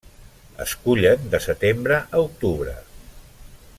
Es 0.63 0.71
cullen 0.85 1.27
de 1.35 1.41
setembre 1.47 1.99
a 2.01 2.23
octubre. 2.25 2.75